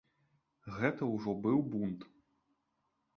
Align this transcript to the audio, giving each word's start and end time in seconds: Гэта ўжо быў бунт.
Гэта 0.77 1.09
ўжо 1.15 1.35
быў 1.43 1.59
бунт. 1.73 2.01